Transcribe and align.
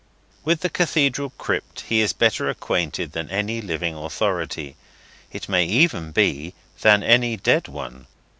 With 0.43 0.61
the 0.61 0.69
Cathedral 0.71 1.31
crypt 1.37 1.81
he 1.81 1.99
is 2.01 2.11
better 2.11 2.49
acquainted 2.49 3.11
than 3.11 3.29
any 3.29 3.61
living 3.61 3.93
authority; 3.93 4.75
it 5.31 5.47
may 5.47 5.65
even 5.67 6.11
be 6.11 6.55
than 6.81 7.03
any 7.03 7.37
dead 7.37 7.67
one. 7.67 8.07